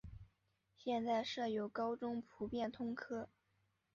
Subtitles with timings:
[0.75, 3.29] 现在设有高中部普通科。